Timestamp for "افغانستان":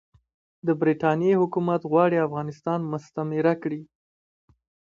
2.27-2.79